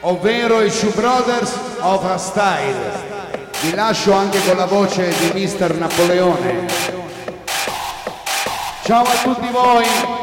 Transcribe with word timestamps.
ovvero 0.00 0.62
i 0.62 0.70
Shoe 0.70 0.90
Brothers 0.90 1.52
of 1.80 2.04
a 2.04 2.16
Style. 2.16 3.08
Vi 3.62 3.74
lascio 3.74 4.12
anche 4.12 4.42
con 4.44 4.56
la 4.56 4.66
voce 4.66 5.12
di 5.18 5.40
Mr. 5.40 5.74
Napoleone. 5.74 6.66
Ciao 8.84 9.04
a 9.04 9.14
tutti 9.22 9.48
voi! 9.50 10.19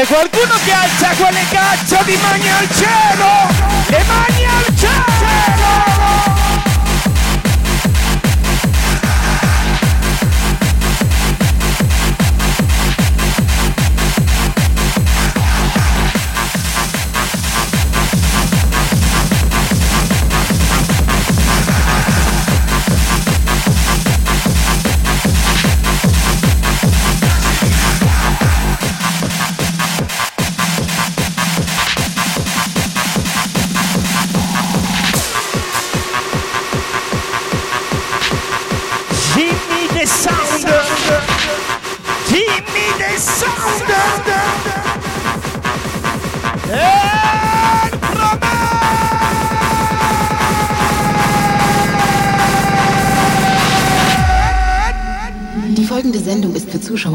C'è 0.00 0.06
qualcuno 0.06 0.54
che 0.64 0.72
alza 0.72 1.08
quelle 1.14 1.44
cazzo 1.50 2.02
di 2.04 2.16
mani 2.22 2.48
al 2.48 2.66
cielo! 2.74 3.88
Le 3.88 4.02
mani 4.04 4.46
al 4.46 4.74
cielo! 4.74 5.19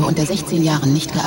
Unter 0.05 0.25
16 0.25 0.63
Jahren 0.63 0.93
nicht 0.93 1.11
geeignet. 1.13 1.24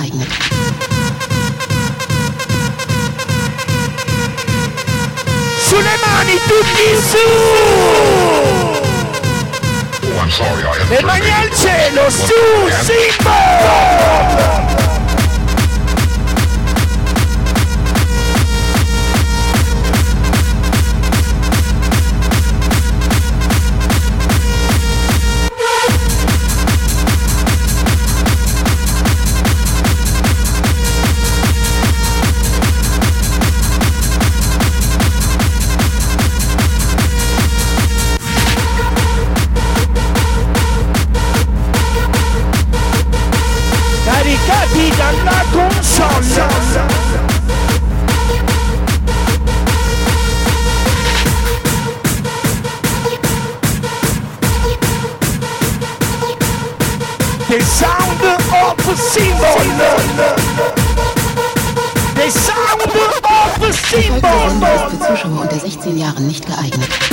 zehn 65.88 65.98
Jahren 65.98 66.26
nicht 66.26 66.44
geeignet. 66.46 67.07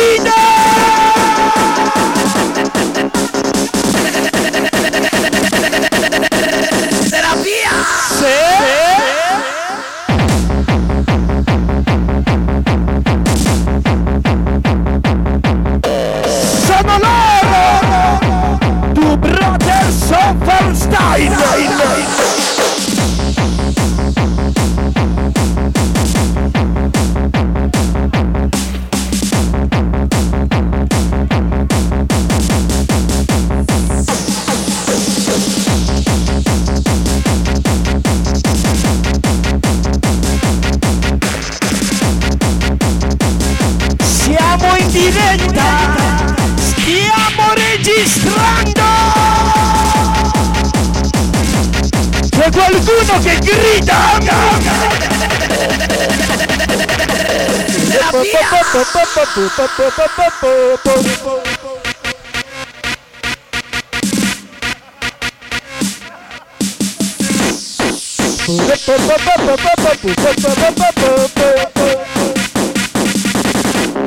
Freedom! 0.00 0.39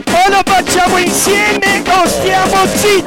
O 0.06 0.30
lo 0.30 0.42
facciamo 0.46 0.98
insieme 0.98 1.82
o 1.88 2.08
stiamo 2.08 2.68
zitti! 2.76 3.03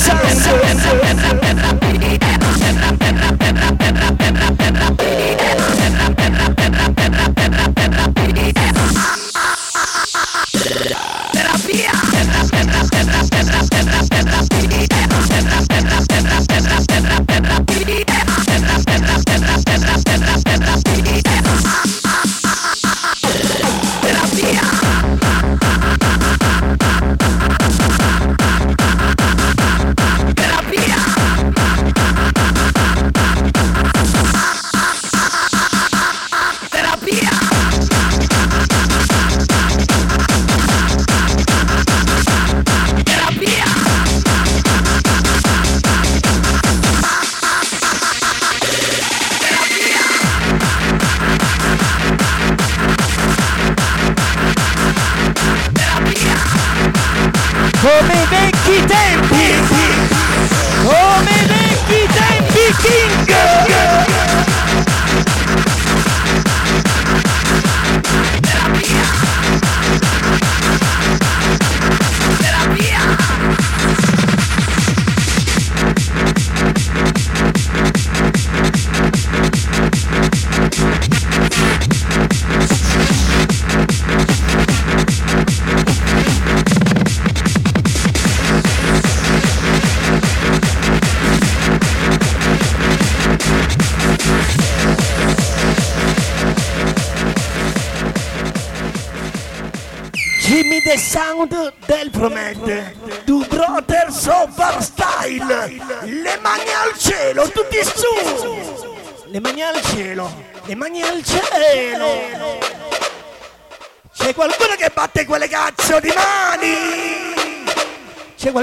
So. 0.00 0.59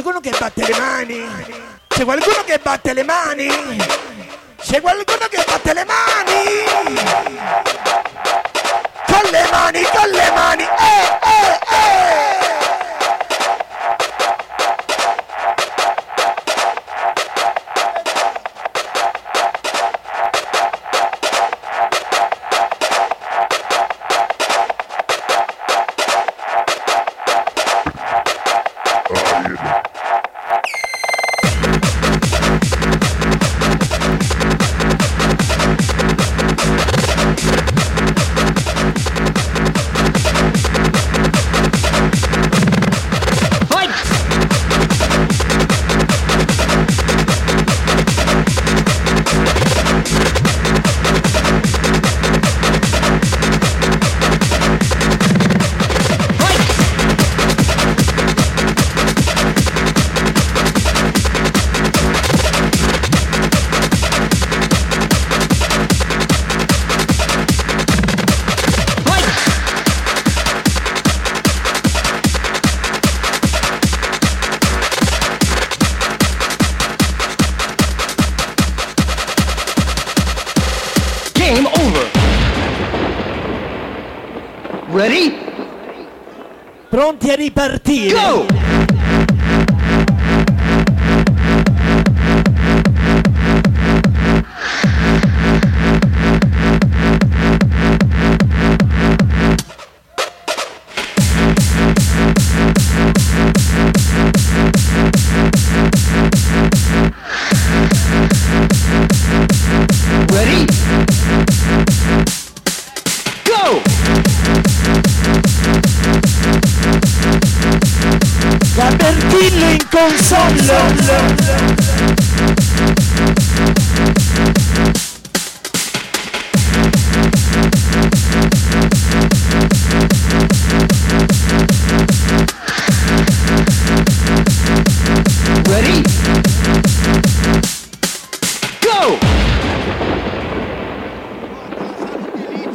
Qualcuno 0.02 0.20
che 0.20 0.32
batte 0.38 0.64
le 0.64 0.78
mani. 0.78 1.26
C'è 1.88 2.04
qualcuno 2.04 2.44
che 2.46 2.60
batte 2.62 2.94
le 2.94 3.04
mani. 3.04 3.48
C'è 4.62 4.80
qualcuno 4.80 5.28
che 5.28 5.44
batte 5.44 5.74
le. 5.74 5.87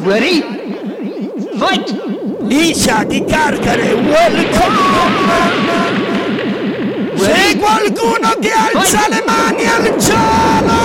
Ready? 0.04 0.42
Fight! 1.58 1.96
Liscia 2.40 3.04
di 3.04 3.24
Carcare, 3.24 3.92
welcome! 3.92 5.20
C'è 7.16 7.56
qualcuno 7.56 8.34
che 8.40 8.50
alza 8.50 9.06
le 9.08 9.22
mani 9.24 9.64
al 9.64 9.96
cielo! 10.00 10.80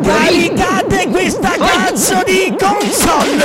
Caricate 0.00 1.08
questa 1.08 1.54
cazzo 1.58 2.22
di 2.24 2.54
console! 2.56 3.44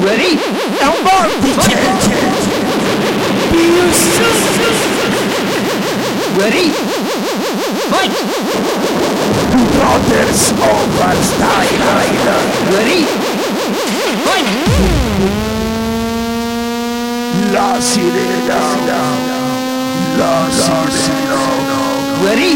Ready? 0.00 0.38
È 0.78 0.84
un 0.84 1.02
vortice! 1.04 1.76
Più 3.50 3.92
su! 3.92 4.22
Ready? 6.38 6.72
Brothers 9.74 10.52
over 10.52 11.14
style! 11.24 11.82
Ready? 12.70 13.02
Fight! 14.22 14.46
La 17.52 17.80
sirena! 17.80 18.60
La 20.16 20.48
sirena! 20.48 21.40
Ready? 22.22 22.54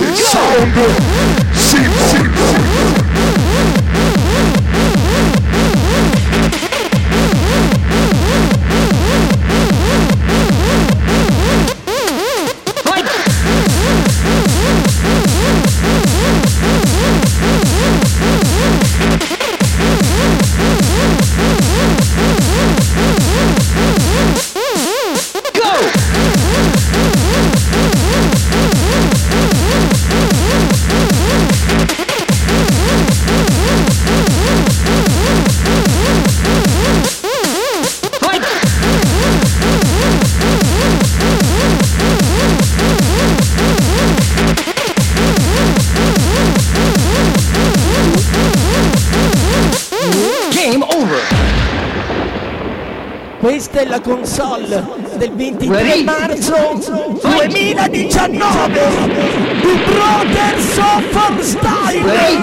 The 0.00 0.08
sound! 0.16 0.72
Simple! 1.52 2.89
Questa 53.90 53.96
è 53.96 53.98
la 53.98 54.00
console 54.00 54.84
del 55.16 55.32
23 55.34 55.82
Ready? 55.82 56.04
marzo 56.04 56.78
2019 57.20 58.80
di 59.62 59.80
Brothers 59.84 60.76
of 60.78 61.40
Style! 61.40 62.38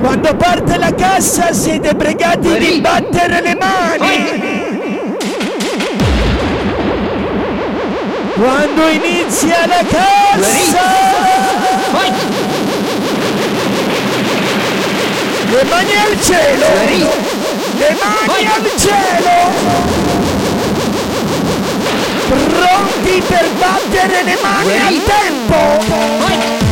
Quando 0.00 0.36
parte 0.36 0.78
la 0.78 0.94
cassa 0.94 1.52
siete 1.52 1.96
pregati 1.96 2.56
di 2.58 2.80
battere 2.80 3.40
le 3.40 3.56
mani. 3.56 4.46
Quando 8.34 8.86
inizia 8.86 9.66
la 9.66 9.84
cassa! 9.88 10.86
Le 15.50 15.64
mani 15.64 15.92
al 15.96 16.20
cielo? 16.22 17.37
Le 17.78 17.96
mani 18.02 18.46
al 18.46 18.70
cielo! 18.76 19.36
Pronti 22.28 23.22
per 23.26 23.48
battere 23.56 24.22
le 24.24 24.38
mani 24.42 24.78
al 24.78 25.02
tempo 25.04 26.67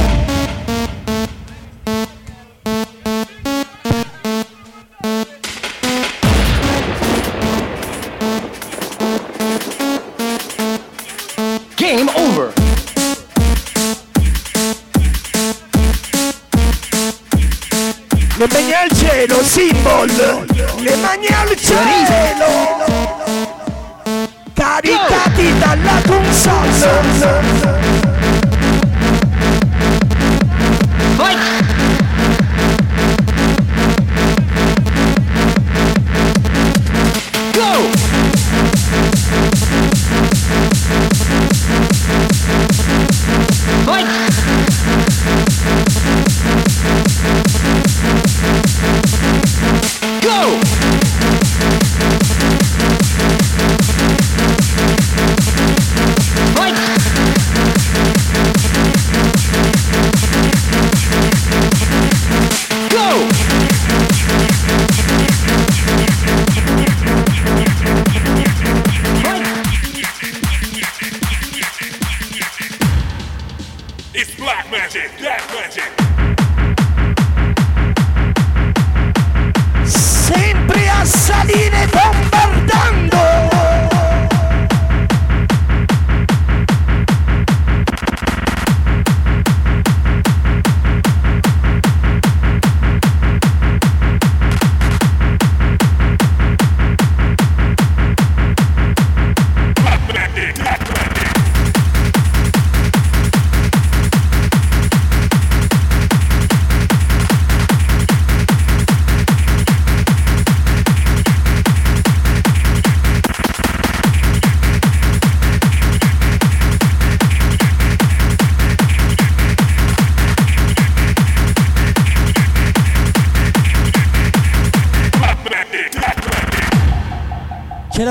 It's 74.18 74.34
black 74.34 74.70
magic, 74.70 75.10
black 75.18 75.42
magic. 75.52 75.92
Sempre 79.86 80.88
a 80.88 81.04
salire 81.04 81.86
bombardando! 81.92 83.45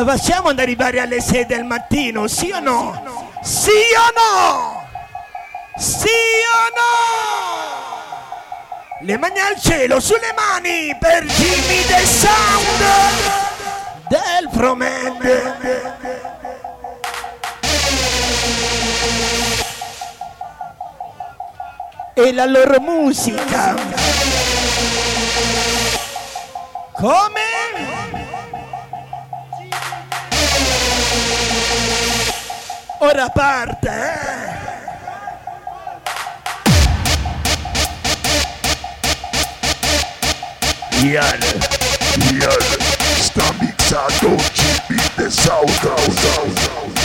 Facciamo 0.06 0.50
ad 0.50 0.60
arrivare 0.60 1.00
alle 1.00 1.20
6 1.20 1.48
del 1.48 1.64
mattino, 1.64 2.28
sì 2.28 2.52
o 2.52 2.60
no? 2.60 3.32
Sì 3.42 3.72
o 3.72 4.12
no? 4.16 4.88
Sì 5.78 6.06
o 6.08 6.70
no? 6.78 6.94
Le 9.02 9.18
mani 9.18 9.40
al 9.40 9.60
cielo, 9.60 10.00
sulle 10.00 10.32
mani 10.36 10.96
per 11.00 11.26
Jimmy 11.26 11.84
the 11.86 12.06
Sound 12.06 12.84
del 14.08 14.48
Promed. 14.52 15.94
E 22.14 22.32
la 22.32 22.46
loro 22.46 22.80
musica. 22.80 23.76
Come? 26.94 28.25
Ora 33.00 33.30
parte, 33.30 33.90
eh? 33.90 34.66
Iale, 41.06 41.60
Iale, 42.32 42.78
sta 43.20 43.54
mixato 43.60 44.36
GB 44.54 45.06
The 45.18 45.30
sound, 45.30 45.70
sound, 45.70 46.14
sound. 46.14 46.96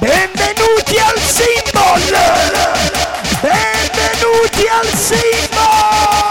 Benvenuti 0.00 0.98
al 0.98 1.18
symbol! 1.20 2.00
Benvenuti 3.40 4.66
al 4.68 4.88
symbol! 4.98 6.21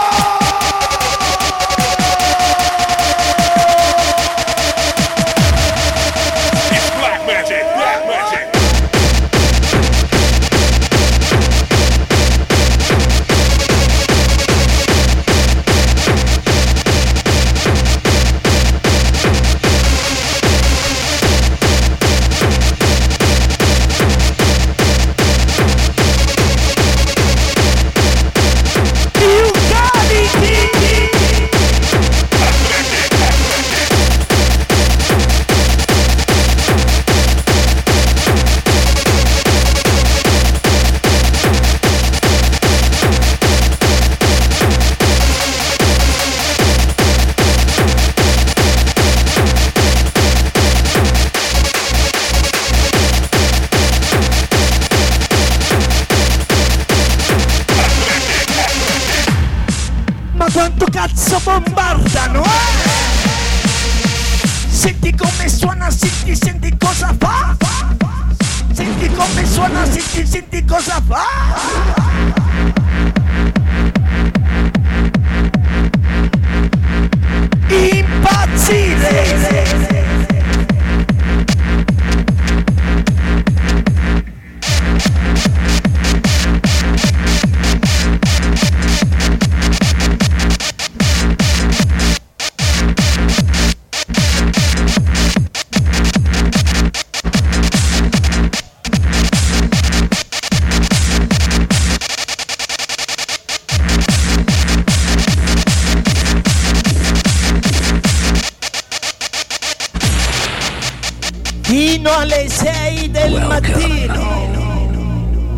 Fino 111.72 112.10
alle 112.10 112.50
6 112.50 113.10
del 113.12 113.46
mattino. 113.46 114.12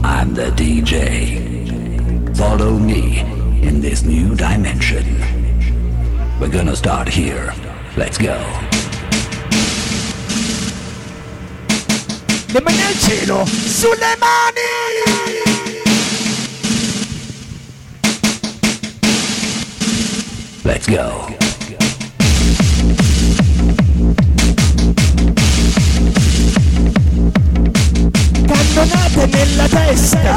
I'm 0.04 0.32
the 0.32 0.52
DJ. 0.52 2.36
Follow 2.36 2.78
me 2.78 3.18
in 3.60 3.80
this 3.80 4.02
new 4.02 4.36
dimension. 4.36 5.04
We're 6.38 6.52
gonna 6.52 6.76
start 6.76 7.08
here. 7.08 7.52
Let's 7.96 8.16
go. 8.16 8.38
Le 12.52 12.60
mani 12.60 12.82
al 12.82 12.96
cielo, 12.96 13.44
sulle 13.44 14.16
mani! 14.20 14.70
Let's 20.62 20.86
go. 20.86 21.43
Cannonate 28.74 29.26
nella 29.26 29.68
testa! 29.68 30.34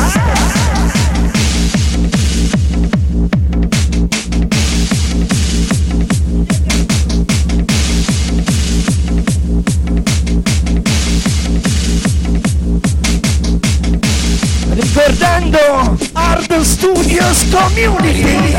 Ricordando 14.70 15.98
Hard 16.14 16.62
Studios 16.62 17.44
Community! 17.50 18.52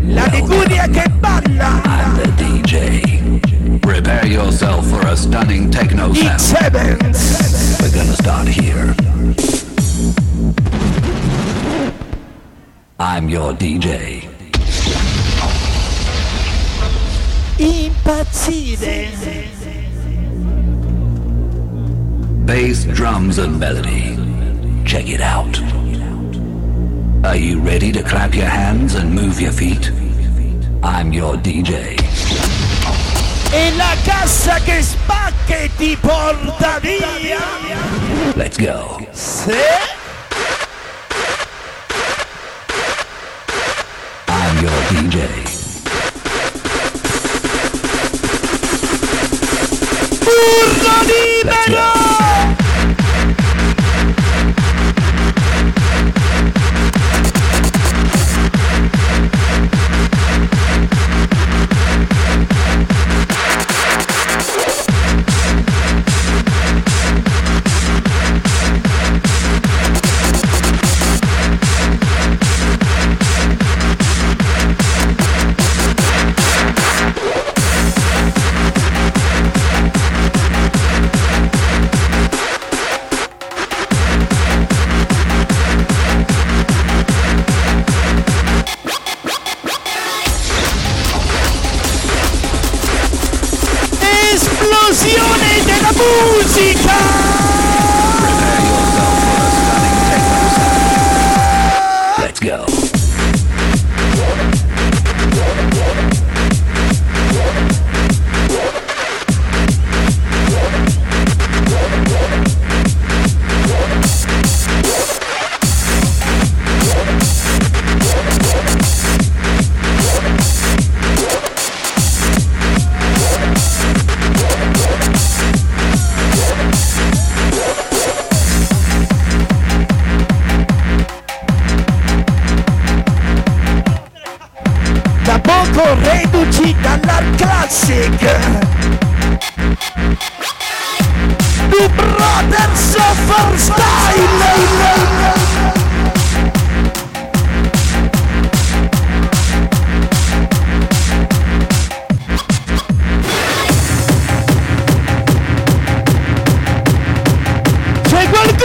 La 0.00 0.26
Liguria 0.32 0.88
che 0.88 1.08
balla! 1.10 1.96
Prepare 4.06 4.26
yourself 4.28 4.86
for 4.86 5.04
a 5.04 5.16
stunning 5.16 5.68
techno 5.68 6.12
sound. 6.12 6.72
We're 6.72 7.90
gonna 7.92 8.14
start 8.14 8.46
here. 8.46 8.94
I'm 13.00 13.28
your 13.28 13.52
DJ. 13.54 14.28
Impazzire! 17.58 18.86
Bass, 22.46 22.84
drums, 22.84 23.38
and 23.38 23.58
melody. 23.58 24.14
Check 24.84 25.08
it 25.08 25.20
out. 25.20 25.60
Are 27.26 27.36
you 27.36 27.58
ready 27.58 27.90
to 27.90 28.04
clap 28.04 28.36
your 28.36 28.46
hands 28.46 28.94
and 28.94 29.12
move 29.12 29.40
your 29.40 29.50
feet? 29.50 29.90
I'm 30.84 31.12
your 31.12 31.34
DJ. 31.34 32.05
E 33.56 33.74
la 33.74 33.96
cassa 34.04 34.58
che 34.60 34.82
spacca 34.82 35.56
e 35.56 35.70
ti 35.78 35.96
porta 35.98 36.78
via! 36.78 37.38
Let's 38.34 38.58
go. 38.58 38.98
Se 39.12 39.56
I'm 44.28 44.58
your 44.60 44.82
DJ. 44.90 45.16
urlo 50.20 50.96
libero! 51.06 51.95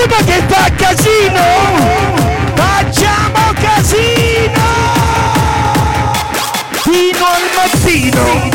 Qualcuno 0.02 0.26
che 0.26 0.42
fa 0.48 0.72
casino? 0.76 1.42
Facciamo 2.56 3.54
casino! 3.54 4.66
Fino 6.82 7.26
al 7.26 7.46
mattino! 7.56 8.50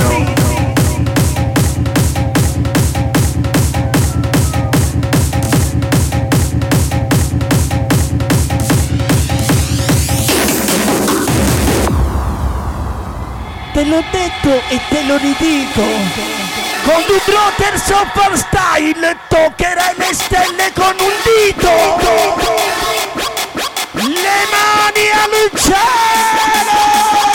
Te 13.73 13.85
l'ho 13.85 14.03
detto 14.11 14.63
e 14.69 14.81
te 14.89 15.03
lo 15.05 15.17
ridico. 15.19 16.36
Con 16.87 17.03
The 17.05 17.21
Brothers 17.27 17.91
of 17.91 18.35
Style 18.35 19.17
toccherai 19.29 19.95
le 19.97 20.15
stelle 20.15 20.73
con 20.73 20.95
un 21.01 21.13
dito. 21.25 21.71
Le 23.93 24.47
mani 24.53 25.11
al 25.11 25.51
cielo. 25.59 27.26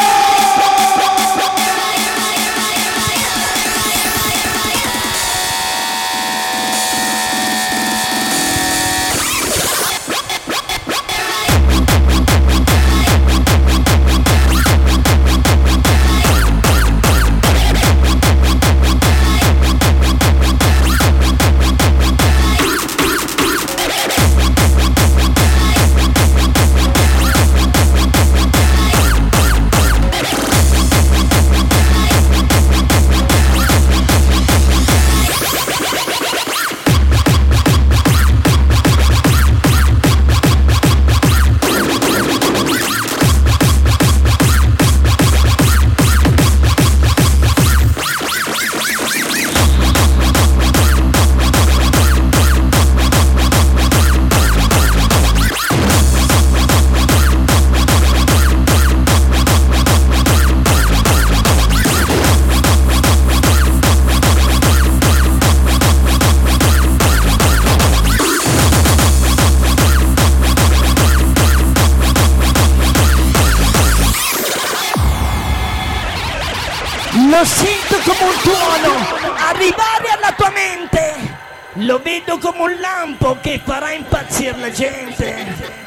Lo 77.42 77.48
sento 77.48 77.98
come 78.06 78.24
un 78.30 78.38
tuono 78.44 78.94
arrivare 79.38 80.10
alla 80.16 80.32
tua 80.34 80.52
mente. 80.52 81.40
Lo 81.86 82.00
vedo 82.04 82.38
come 82.38 82.62
un 82.62 82.80
lampo 82.80 83.36
che 83.42 83.60
farà 83.64 83.94
impazzire 83.94 84.56
la 84.60 84.70
gente. 84.70 85.80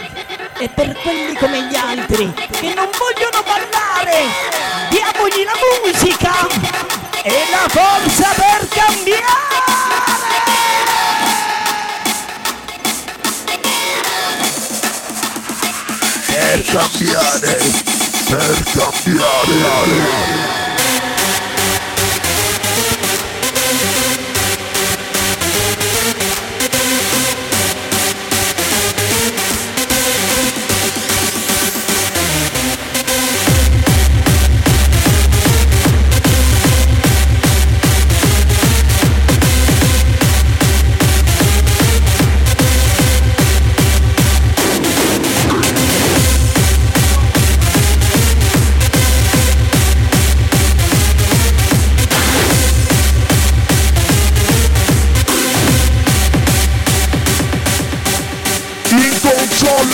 E 0.59 0.69
per 0.69 0.97
quelli 1.01 1.37
come 1.37 1.69
gli 1.69 1.77
altri 1.77 2.33
che 2.51 2.75
non 2.75 2.89
vogliono 2.99 3.45
ballare, 3.45 4.25
diamogli 4.91 5.45
la 5.45 5.53
musica 5.85 6.33
e 7.23 7.45
la 7.51 7.69
forza 7.69 8.35
per 8.35 8.69
cambiare. 8.71 9.23
Per 16.27 16.65
cambiare, 16.65 17.59
per 18.29 18.63
cambiare. 18.75 20.64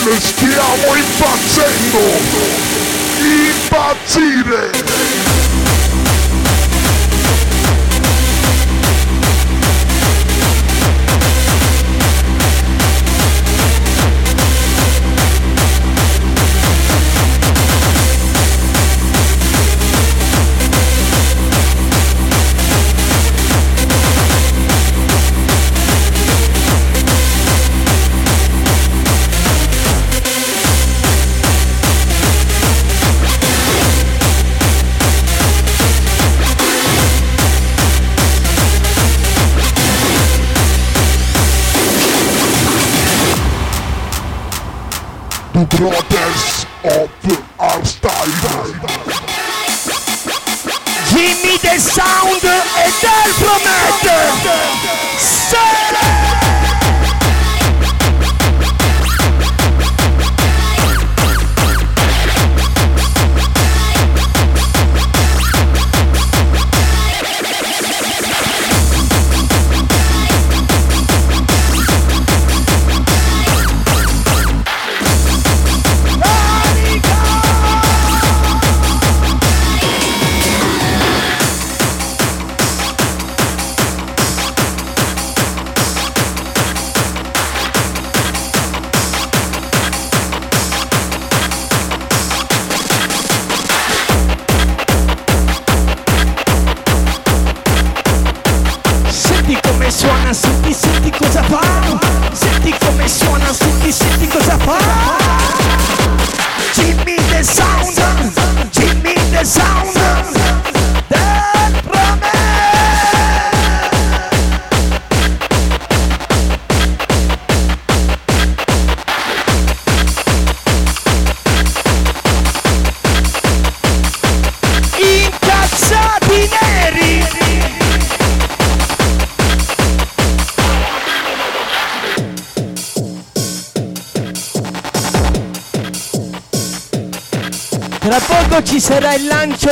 Console 0.01 0.19
stiamo 0.19 0.95
impazzendo! 0.95 1.99
Impazzire! 3.19 4.90
the 45.61 45.77
brothers 45.77 46.65
of 46.83 47.09
the 47.21 47.37
Give 51.11 51.37
me 51.43 51.57
the 51.57 51.77
sound, 51.77 52.43
and 52.43 52.65
Edel 52.77 53.29
Prometer! 53.37 54.23
Say 55.19 56.20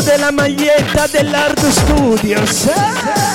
della 0.02 0.32
maglietta 0.32 1.08
dell'Hard 1.08 1.68
Studios. 1.68 2.68
Era 2.68 3.29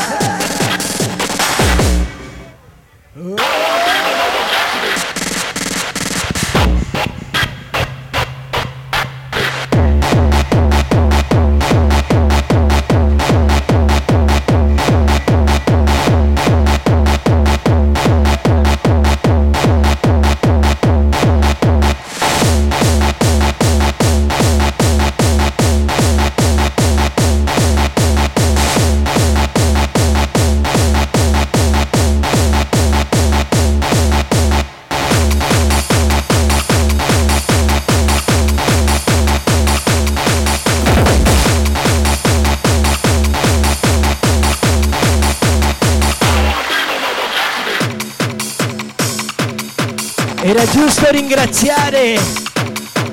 ringraziare 51.44 52.18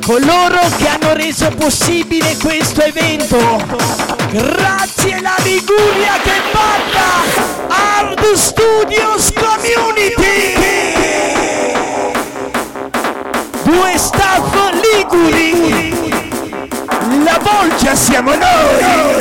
coloro 0.06 0.60
che 0.78 0.88
hanno 0.88 1.14
reso 1.14 1.50
possibile 1.50 2.38
questo 2.42 2.82
evento. 2.82 3.38
Grazie 4.32 5.16
alla 5.16 5.36
Liguria 5.44 6.14
che 6.24 6.42
batta 6.54 7.68
Hard 7.68 8.34
Studios 8.34 9.34
Community. 9.34 10.54
Due 13.64 13.98
staff 13.98 14.54
liguri. 14.82 16.10
La 17.24 17.40
bolgia 17.42 17.96
siamo 17.96 18.34
noi. 18.34 19.21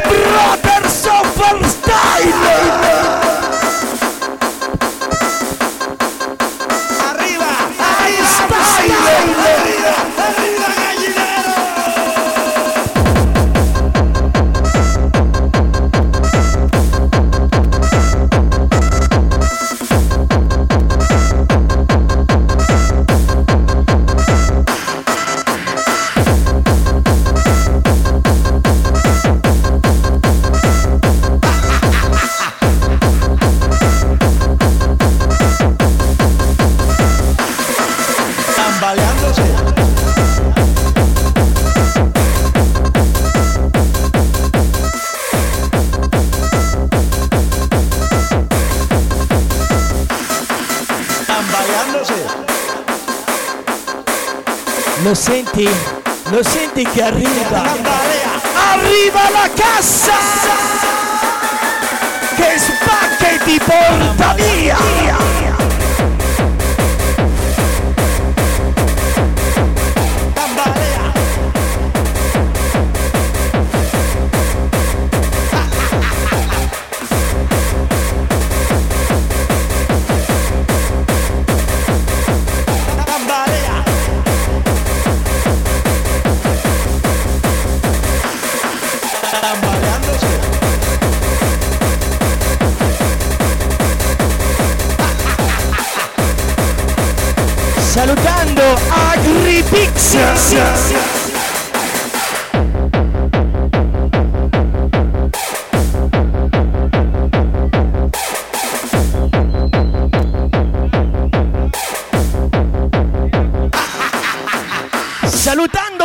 Брат! 0.00 0.61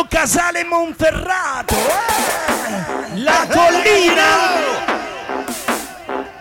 Casale 0.05 0.63
Monferrato! 0.63 1.75
eh! 1.75 3.17
La 3.17 3.47
collina! 3.47 4.29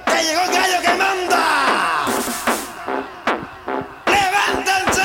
¡Ya 0.06 0.20
llegó 0.20 0.42
el 0.42 0.50
gallo 0.52 0.80
que 0.82 0.94
manda! 0.94 2.04
¡Levántense! 4.06 5.02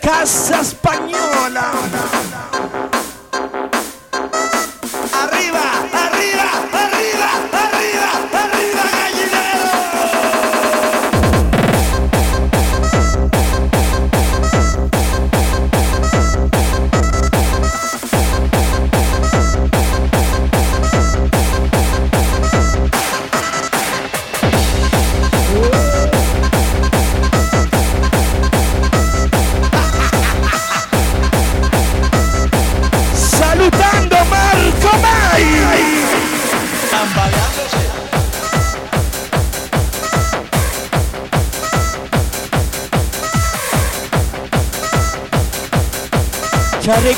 Cassa 0.00 0.64
Spagnola! 0.64 1.01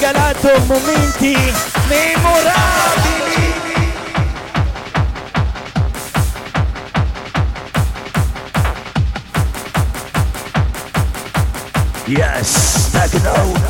Regalato 0.04 0.60
momenti 0.66 1.34
memorabili. 1.88 3.54
Yes, 12.06 12.90
techno 12.92 13.32
and 13.32 13.63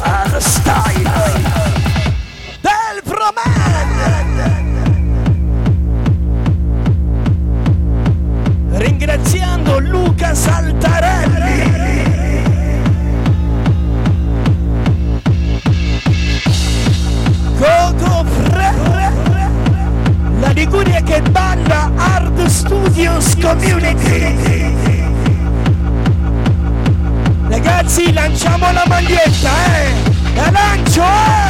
Ragazzi 27.95 28.13
lanciamo 28.13 28.73
la 28.73 28.83
maglietta 28.89 29.51
eh. 29.77 29.93
La 30.35 30.51
lancio 30.51 31.03
eh 31.03 31.44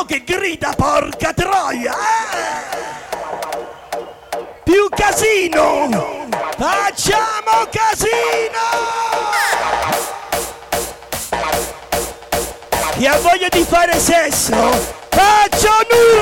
qualcuno 0.00 0.04
che 0.04 0.22
grida 0.24 0.72
porca 0.76 1.32
troia? 1.32 1.94
Più 4.64 4.88
casino! 4.90 6.28
Facciamo 6.56 7.66
casino! 7.70 8.68
Chi 12.96 13.06
ha 13.06 13.18
voglia 13.18 13.48
di 13.48 13.64
fare 13.64 13.98
sesso 13.98 14.98
Faccia 15.08 15.70
un 15.70 16.20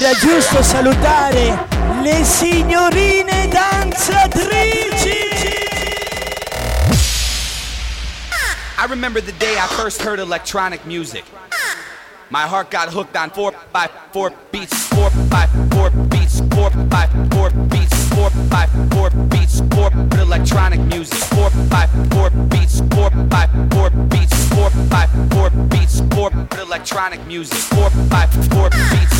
Era 0.00 0.14
giusto 0.14 0.62
salutare 0.62 1.66
le 2.02 2.24
signorine 2.24 3.48
danzatrici. 3.48 5.28
I 8.78 8.86
remember 8.88 9.20
the 9.20 9.32
day 9.32 9.58
I 9.58 9.66
first 9.66 10.00
heard 10.00 10.18
electronic 10.18 10.86
music. 10.86 11.24
My 12.30 12.46
heart 12.46 12.70
got 12.70 12.88
hooked 12.88 13.14
on 13.14 13.28
four 13.28 13.52
by 13.74 13.90
four 14.10 14.32
beats, 14.50 14.72
four 14.88 15.10
by 15.28 15.46
four 15.70 15.90
beats, 16.08 16.40
four 16.54 16.70
by 16.88 17.06
four 17.30 17.50
beats, 17.68 18.08
four 18.08 18.30
by 18.48 18.68
four 18.92 19.10
beats, 19.28 19.60
four 19.74 19.90
electronic 20.18 20.80
music, 20.86 21.18
four 21.28 21.50
by 21.68 21.86
four 22.10 22.30
beats, 22.48 22.80
four 22.94 23.10
by 23.28 23.46
four 23.70 23.90
beats, 24.08 24.48
four 24.48 24.70
by 24.88 25.06
four 25.30 25.50
beats, 25.68 26.00
four 26.14 26.30
electronic 26.58 27.20
music, 27.26 27.58
four 27.58 27.90
by 28.08 28.24
four 28.48 28.70
beats, 28.70 29.19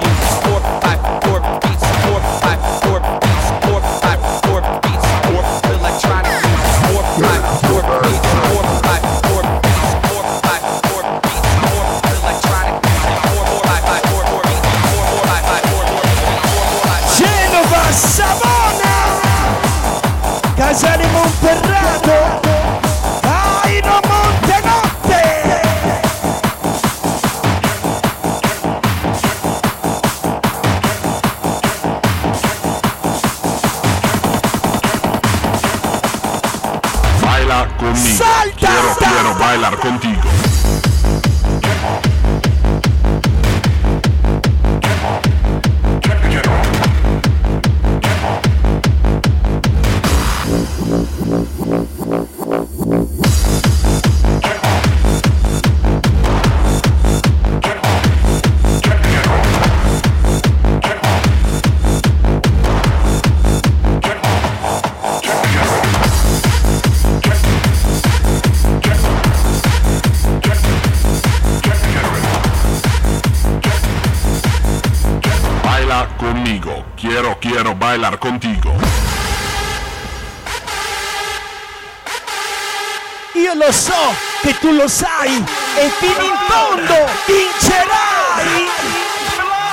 lo 84.71 84.87
sai 84.87 85.43
e 85.75 85.89
fino 85.99 86.23
in 86.23 86.37
fondo 86.47 87.09
vincerai! 87.25 88.69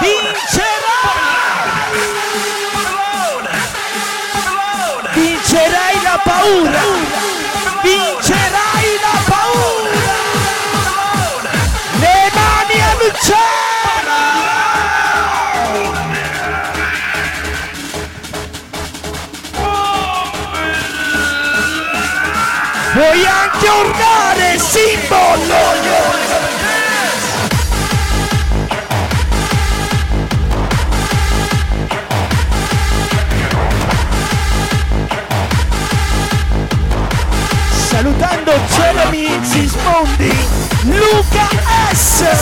Vincerai! 0.00 0.78
Vincerai 5.12 6.02
la 6.02 6.20
paura! 6.22 6.80
Vincerai 7.82 8.17
Vuoi 23.10 23.24
anche 23.24 23.66
urlare, 23.66 24.58
simbolo! 24.58 25.56
Salutando 37.88 38.52
Jeremy 38.76 39.40
Sismondi, 39.42 40.46
Luca 40.82 41.48
S. 41.94 42.37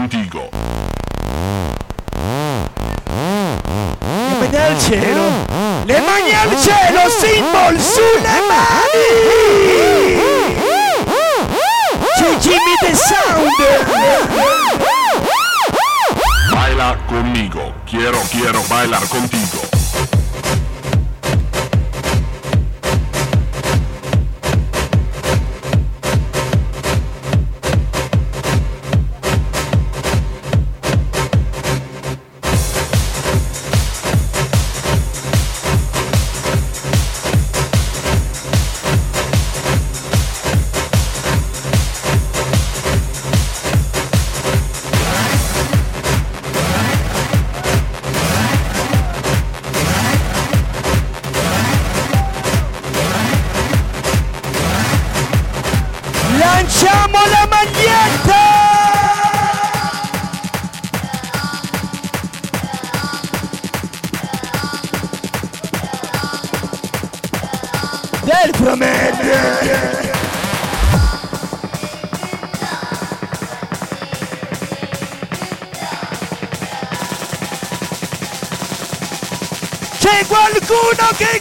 contigo. 0.00 0.48
Le 4.28 4.34
mani 4.38 4.56
al 4.56 4.78
cielo! 4.78 5.22
Le 5.84 6.00
mani 6.00 6.32
al 6.32 6.56
cielo, 6.58 7.00
simbol 7.10 7.78
sulle 7.78 8.40
mani! 8.48 9.08
C'è 12.16 12.36
Jimmy 12.38 12.76
the 12.80 12.94
Sound! 12.94 13.58
Baila 16.50 16.96
conmigo. 17.06 17.74
Quiero, 17.84 18.20
quiero 18.30 18.62
bailar 18.68 19.06
contigo. 19.08 19.79
Okay. 81.12 81.39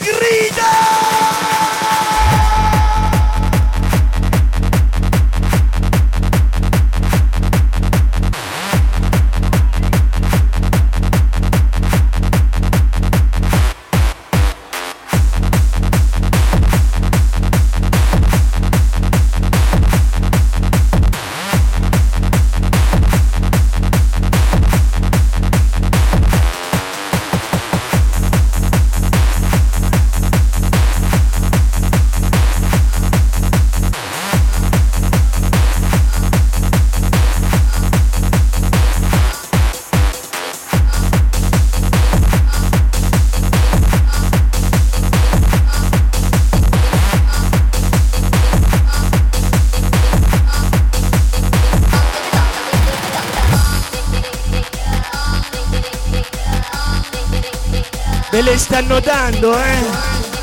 Stanno 58.80 59.02
dando, 59.02 59.60
eh? 59.60 59.84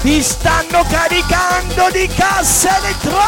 Vi 0.02 0.22
stanno 0.22 0.84
caricando 0.90 1.88
di 1.90 2.06
cassa 2.06 2.76
elettronica! 2.76 3.26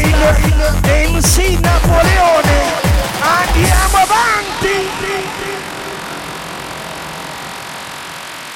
Style 0.00 1.08
MC 1.10 1.60
Napoleone. 1.60 2.58
Andiamo 3.20 3.96
avanti. 3.98 4.88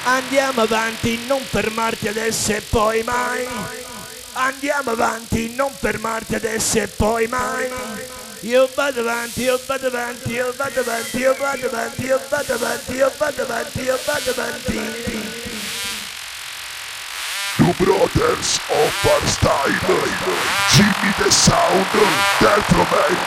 Andiamo 0.03 0.61
avanti, 0.61 1.19
non 1.27 1.41
fermarti 1.41 2.07
adesso 2.07 2.51
e 2.53 2.61
poi 2.61 3.03
mai. 3.03 3.47
Andiamo 4.33 4.91
avanti, 4.91 5.53
non 5.55 5.71
fermarti 5.71 6.35
adesso 6.35 6.79
e 6.79 6.87
poi 6.87 7.27
mai. 7.27 7.69
Io 8.41 8.69
vado 8.75 8.99
avanti, 8.99 9.41
io 9.41 9.59
vado 9.65 9.87
avanti, 9.87 10.31
io 10.33 10.53
vado 10.55 10.79
avanti, 10.79 11.17
io 11.17 11.35
vado 11.39 11.65
avanti, 11.67 12.05
io 12.05 12.21
vado 12.29 12.53
avanti, 12.53 12.93
io 12.93 13.11
vado 13.17 13.41
avanti, 13.41 13.81
io 13.81 13.99
vado 14.05 14.31
avanti. 14.31 15.14
Two 17.65 17.73
Brothers 17.83 18.61
of 18.69 18.93
Hardstyle 19.01 19.73
Jimmy 20.69 21.11
the 21.17 21.31
Sound 21.31 21.89
del 22.37 22.61
Promed 22.69 23.17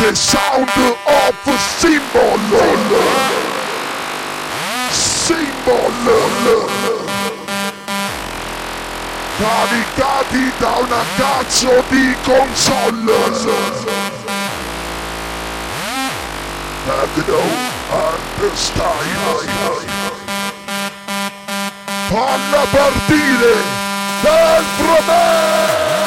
The 0.00 0.14
Sound 0.16 0.72
of 1.04 1.36
Symbol. 1.76 2.40
Symbol. 4.90 5.92
Caricati 9.36 10.44
da 10.58 10.78
una 10.78 11.04
cazzo 11.16 11.84
di 11.90 12.16
console 12.24 13.04
Techno 16.86 17.42
Hardstyle 17.90 18.94
fanno 22.08 22.66
partire 22.70 23.62
dal 24.22 24.64
fratello! 24.76 26.03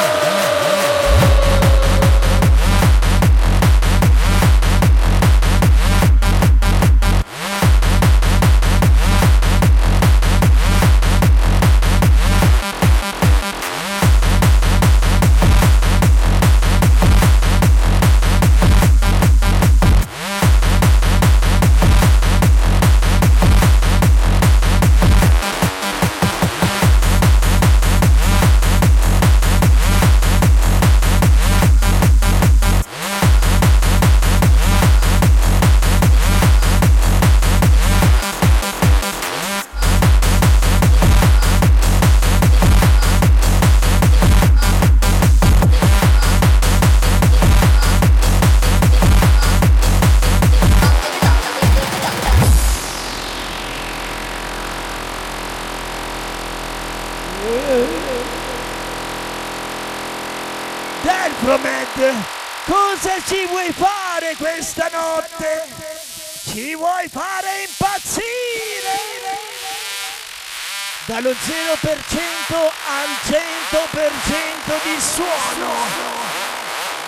Al 73.08 73.16
100% 73.24 74.82
di 74.84 75.00
suono. 75.00 75.72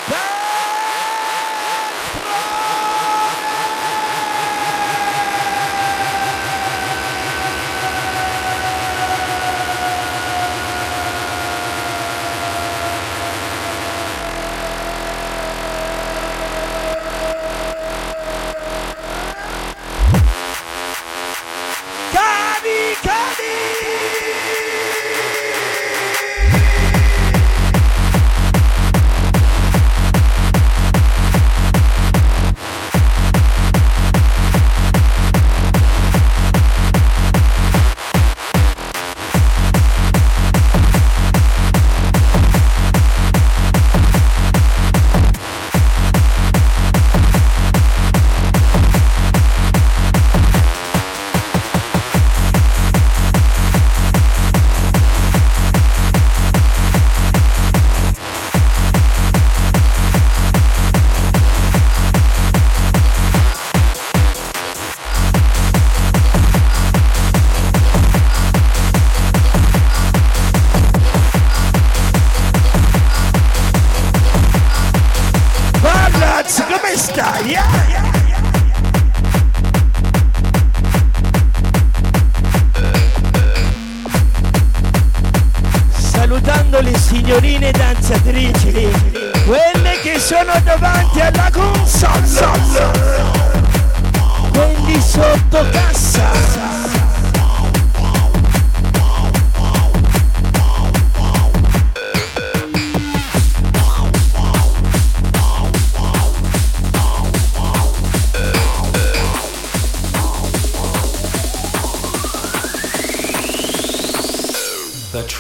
Del 0.07 0.40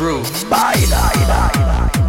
truth. 0.00 0.48
Bye, 0.48 0.86
bye, 0.88 1.12
bye, 1.28 1.99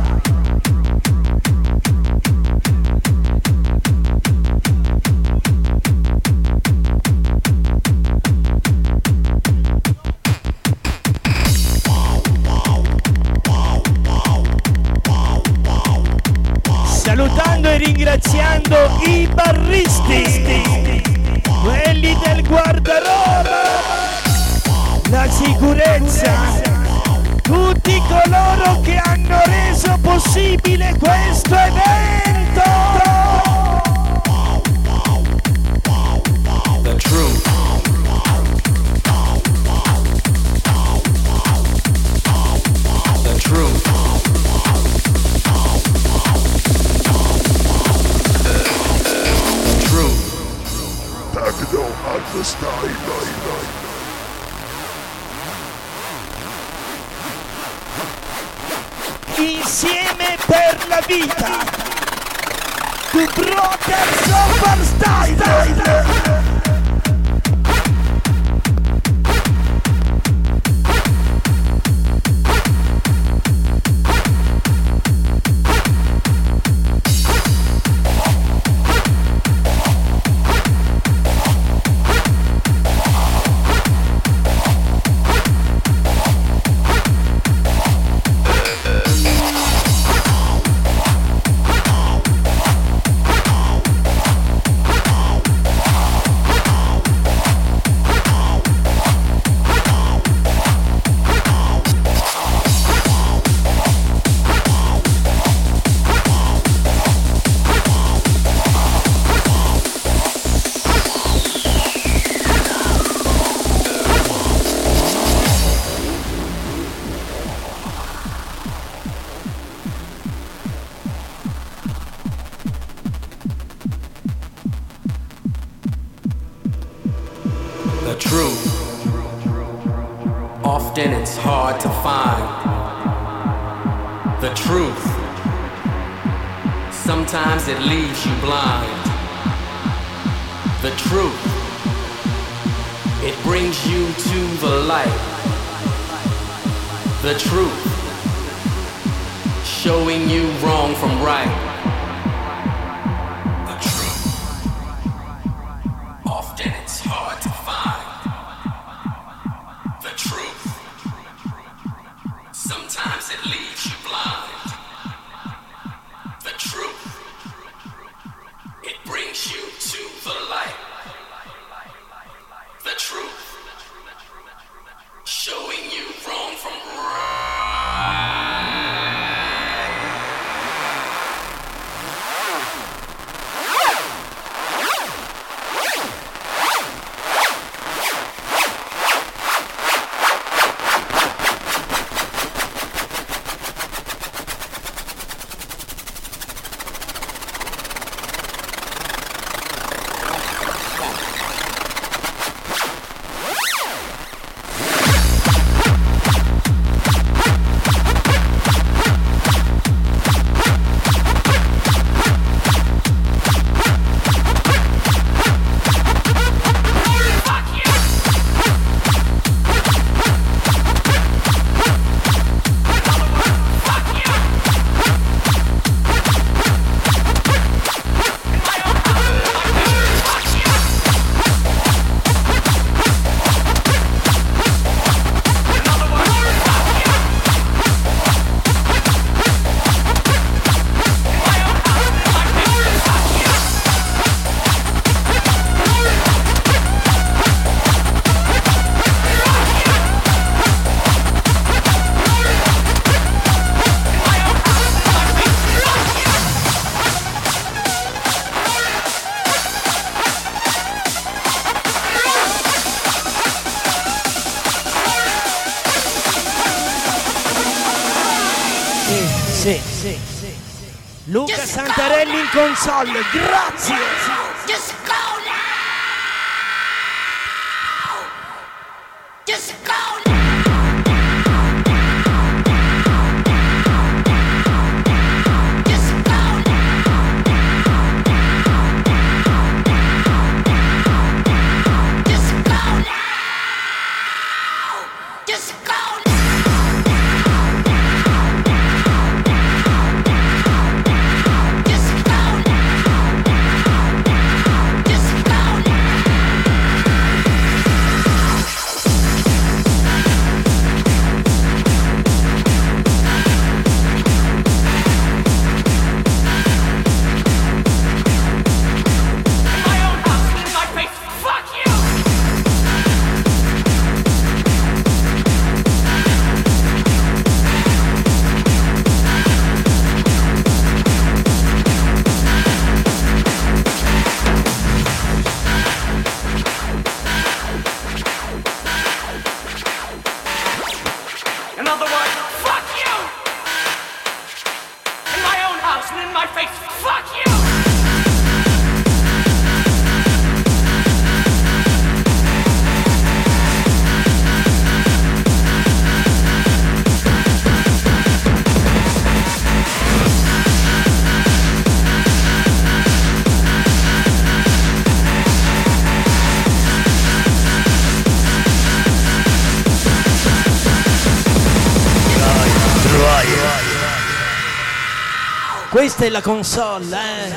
È 376.21 376.29
la 376.29 376.41
console, 376.41 377.17
eh. 377.17 377.51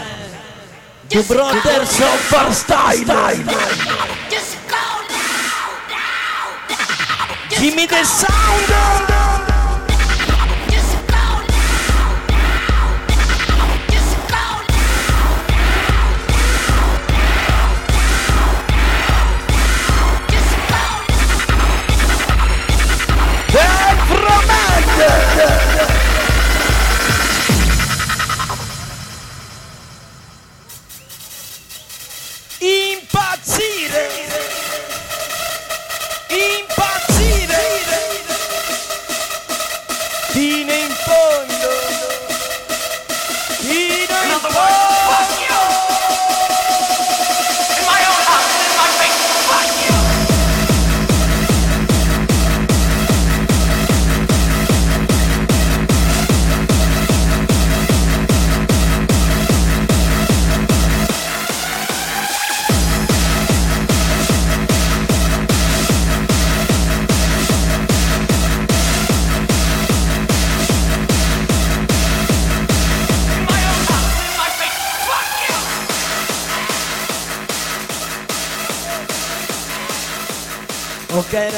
The 1.09 1.23
Brothers 1.25 1.99
of 1.99 2.19
Farstyle. 2.31 3.45
Me 7.61 7.87
the 7.87 8.03
sound. 8.05 9.04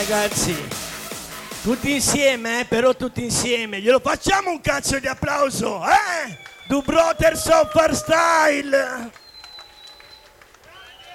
Ragazzi, 0.08 0.56
tutti 1.62 1.90
insieme, 1.90 2.60
eh, 2.60 2.64
però 2.64 2.94
tutti 2.94 3.24
insieme, 3.24 3.80
glielo 3.80 3.98
facciamo 3.98 4.50
un 4.50 4.60
cazzo 4.60 5.00
di 5.00 5.08
applauso, 5.08 5.82
eh? 5.84 6.38
Du 6.68 6.80
of 6.84 7.90
Style. 7.90 9.10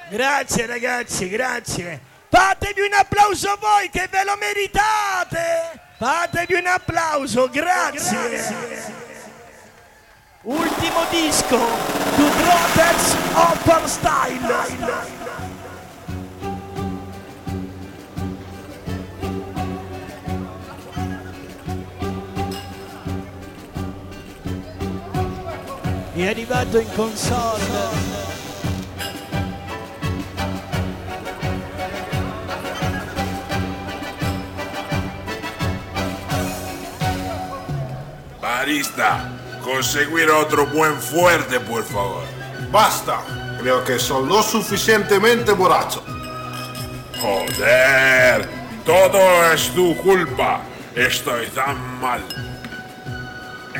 Grazie 0.09 0.65
ragazzi, 0.65 1.29
grazie. 1.29 2.01
Fatevi 2.29 2.81
un 2.81 2.93
applauso 2.93 3.57
voi 3.61 3.89
che 3.89 4.09
ve 4.11 4.25
lo 4.25 4.35
meritate. 4.35 5.79
Fatevi 5.97 6.55
un 6.55 6.67
applauso, 6.67 7.49
grazie. 7.49 8.99
Ultimo 10.41 11.05
disco, 11.09 11.57
Du 12.15 12.29
Brothers 12.29 13.15
of 13.35 13.85
Style. 13.85 15.20
È 26.21 26.27
arrivato 26.27 26.77
in 26.77 26.87
console. 26.93 27.63
Barista, 38.39 39.31
conseguir 39.63 40.29
otro 40.29 40.67
buen 40.67 41.01
fuerte, 41.01 41.59
por 41.59 41.83
favor. 41.83 42.23
Basta, 42.69 43.23
creo 43.59 43.83
que 43.83 43.97
son 43.97 44.27
lo 44.27 44.43
suficientemente 44.43 45.53
borracho. 45.53 46.03
Joder, 47.19 48.47
todo 48.85 49.51
es 49.51 49.73
tu 49.73 49.97
culpa. 49.97 50.61
Estoy 50.93 51.47
tan 51.47 51.99
mal. 51.99 52.50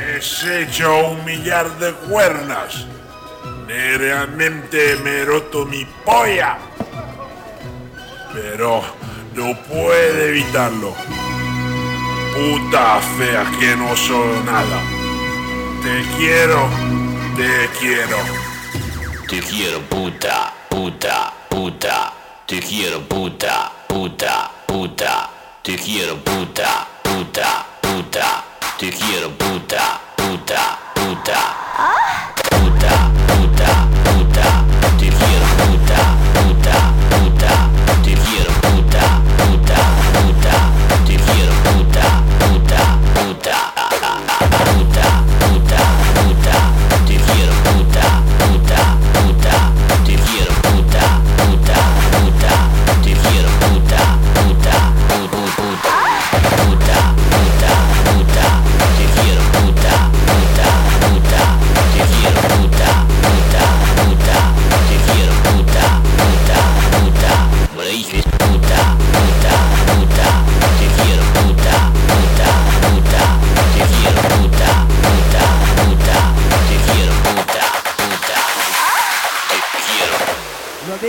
Has 0.02 0.44
hecho 0.44 1.10
un 1.10 1.24
millar 1.26 1.78
de 1.78 1.94
cuernas. 1.94 2.88
Realmente 3.68 4.96
me 5.04 5.20
he 5.20 5.26
roto 5.26 5.66
mi 5.66 5.86
polla. 6.04 6.58
Pero 8.34 8.82
no 9.36 9.56
puede 9.64 10.30
evitarlo. 10.30 10.96
Puta 12.34 13.00
fea 13.18 13.46
que 13.60 13.76
no 13.76 13.96
soy 13.96 14.40
nada. 14.44 14.82
Te 15.84 16.04
quiero, 16.18 16.68
te 17.38 17.70
quiero. 17.80 18.18
Te 19.30 19.40
quiero 19.40 19.82
puta, 19.82 20.52
puta, 20.68 21.32
puta. 21.48 22.14
Te 22.48 22.60
quiero 22.60 23.02
puta, 23.02 23.72
puta, 23.88 24.52
puta. 24.66 25.30
Te 25.62 25.76
quiero 25.76 26.18
puta, 26.18 26.88
puta, 27.04 27.66
puta. 27.82 28.51
Te 28.82 28.90
quiero 28.90 29.30
puta, 29.38 30.02
puta, 30.16 30.80
puta. 30.96 31.56
Puta, 32.50 32.50
puta, 32.50 33.12
puta. 33.28 33.91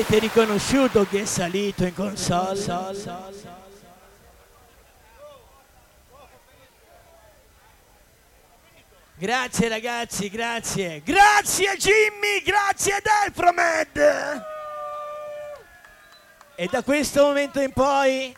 Avete 0.02 0.18
riconosciuto 0.18 1.06
chi 1.06 1.18
è 1.18 1.24
salito 1.24 1.84
in 1.84 1.94
console? 1.94 2.58
Grazie 9.14 9.68
ragazzi, 9.68 10.28
grazie. 10.28 11.02
Grazie 11.04 11.76
Jimmy, 11.76 12.42
grazie 12.42 13.00
Delfromed. 13.00 14.44
E 16.56 16.66
da 16.66 16.82
questo 16.82 17.22
momento 17.22 17.60
in 17.60 17.72
poi 17.72 18.36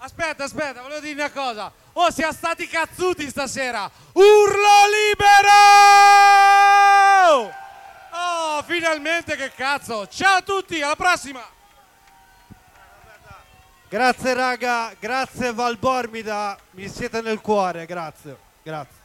Aspetta, 0.00 0.44
aspetta, 0.44 0.82
volevo 0.82 1.00
dire 1.00 1.14
una 1.14 1.30
cosa. 1.30 1.72
Oh, 1.94 2.10
siamo 2.10 2.34
stati 2.34 2.68
cazzuti 2.68 3.26
stasera. 3.30 3.90
Urlo 4.12 4.84
libero! 5.16 5.48
Oh, 8.20 8.62
finalmente 8.64 9.36
che 9.36 9.52
cazzo. 9.52 10.08
Ciao 10.08 10.38
a 10.38 10.42
tutti, 10.42 10.82
alla 10.82 10.96
prossima. 10.96 11.56
Grazie 13.88 14.34
raga, 14.34 14.92
grazie 14.98 15.52
Valbormida, 15.52 16.58
mi 16.72 16.88
siete 16.88 17.22
nel 17.22 17.40
cuore, 17.40 17.86
grazie, 17.86 18.36
grazie. 18.62 18.97